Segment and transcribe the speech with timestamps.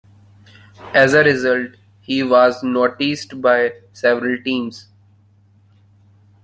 [0.95, 4.87] As a result, he was noticed by several teams.